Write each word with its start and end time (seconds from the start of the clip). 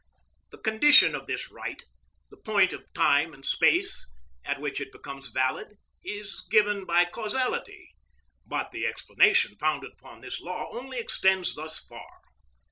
The 0.49 0.57
condition 0.57 1.13
of 1.13 1.27
this 1.27 1.51
right, 1.51 1.79
the 2.31 2.37
point 2.37 2.73
of 2.73 2.91
time 2.91 3.35
and 3.35 3.45
space 3.45 4.09
at 4.43 4.59
which 4.59 4.81
it 4.81 4.91
becomes 4.91 5.27
valid, 5.27 5.77
is 6.03 6.41
given 6.49 6.85
by 6.85 7.05
causality, 7.05 7.93
but 8.43 8.71
the 8.71 8.87
explanation 8.87 9.55
founded 9.59 9.91
upon 9.91 10.21
this 10.21 10.41
law 10.41 10.71
only 10.71 10.97
extends 10.97 11.53
thus 11.53 11.77
far. 11.81 12.21